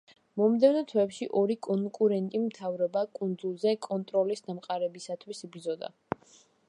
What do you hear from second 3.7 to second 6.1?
კონტროლის დამყარებისათვის იბრძოდა.